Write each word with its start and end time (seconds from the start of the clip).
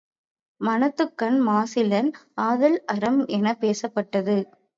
மனத்துக்கண் 0.61 1.37
மாசிலன் 1.41 2.09
ஆதல் 2.41 2.79
அறம் 2.87 3.21
எனப் 3.29 3.61
பேசப்பட்டது. 3.61 4.37